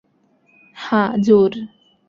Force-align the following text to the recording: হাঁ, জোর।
হাঁ, 0.77 1.09
জোর। 1.17 1.51